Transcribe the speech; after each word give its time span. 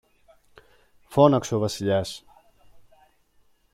φώναξε 1.07 1.55
ο 1.55 1.59
Βασιλιάς. 1.59 2.25